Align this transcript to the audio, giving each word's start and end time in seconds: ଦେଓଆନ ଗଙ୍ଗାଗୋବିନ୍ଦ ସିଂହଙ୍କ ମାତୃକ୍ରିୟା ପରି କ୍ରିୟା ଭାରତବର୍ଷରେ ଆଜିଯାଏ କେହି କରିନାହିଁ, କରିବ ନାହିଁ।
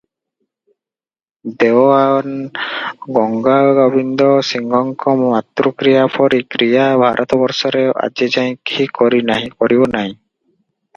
ଦେଓଆନ 1.63 2.63
ଗଙ୍ଗାଗୋବିନ୍ଦ 3.17 4.31
ସିଂହଙ୍କ 4.53 5.15
ମାତୃକ୍ରିୟା 5.21 6.09
ପରି 6.17 6.43
କ୍ରିୟା 6.57 6.91
ଭାରତବର୍ଷରେ 7.07 7.87
ଆଜିଯାଏ 8.09 8.61
କେହି 8.71 8.93
କରିନାହିଁ, 9.01 9.55
କରିବ 9.63 9.93
ନାହିଁ। 9.99 10.13